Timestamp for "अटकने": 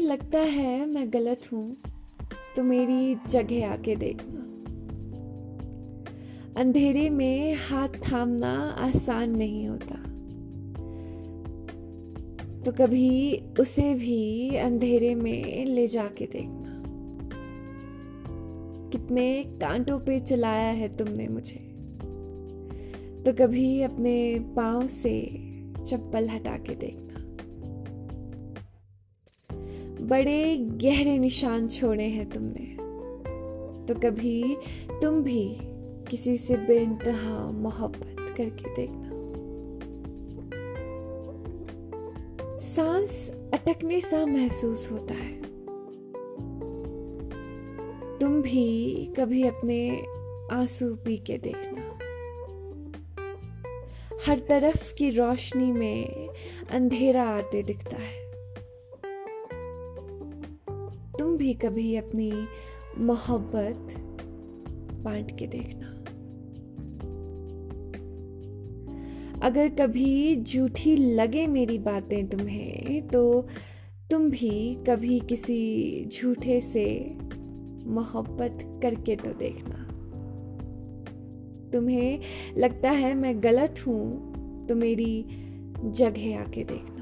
43.54-44.00